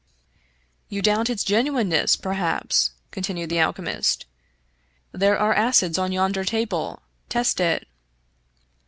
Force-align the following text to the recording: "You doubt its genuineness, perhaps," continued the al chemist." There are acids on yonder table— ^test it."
"You 0.89 1.03
doubt 1.03 1.29
its 1.29 1.43
genuineness, 1.43 2.15
perhaps," 2.15 2.89
continued 3.11 3.51
the 3.51 3.59
al 3.59 3.71
chemist." 3.71 4.25
There 5.21 5.37
are 5.37 5.53
acids 5.53 5.99
on 5.99 6.11
yonder 6.11 6.43
table— 6.43 7.03
^test 7.29 7.59
it." 7.59 7.87